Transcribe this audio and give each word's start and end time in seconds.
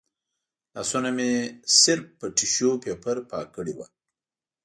لاسونه 0.75 1.09
مې 1.17 1.31
صرف 1.81 2.05
په 2.19 2.25
ټیشو 2.35 2.71
پیپر 2.85 3.17
پاک 3.29 3.47
کړي 3.55 3.73
و. 3.75 3.79